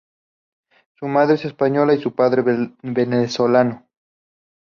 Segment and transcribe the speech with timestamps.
[0.95, 2.41] Su madre es española y su padre,
[2.81, 3.87] venezolano.